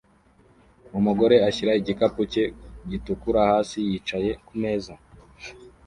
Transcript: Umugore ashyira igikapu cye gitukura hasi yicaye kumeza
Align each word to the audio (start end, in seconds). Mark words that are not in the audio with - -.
Umugore 0.97 1.35
ashyira 1.47 1.71
igikapu 1.81 2.21
cye 2.31 2.45
gitukura 2.89 3.39
hasi 3.51 3.77
yicaye 3.87 4.31
kumeza 4.45 4.93